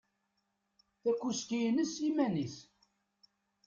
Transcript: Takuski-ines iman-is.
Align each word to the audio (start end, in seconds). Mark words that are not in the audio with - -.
Takuski-ines 1.01 1.93
iman-is. 2.09 2.55